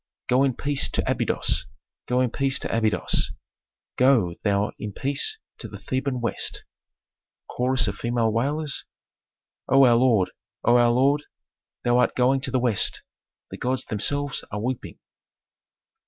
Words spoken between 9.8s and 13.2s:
our lord, O our lord, thou art going to the West,